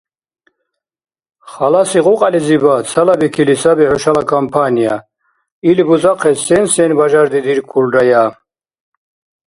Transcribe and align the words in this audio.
Халаси 1.51 1.99
кьукьялизибад 2.05 2.83
цалабикили 2.91 3.55
саби 3.61 3.85
хӏушала 3.89 4.23
компания. 4.33 4.95
Ил 5.69 5.79
бузахъес 5.87 6.39
сен-сен 6.45 6.91
бажардидиркулрая? 6.99 8.23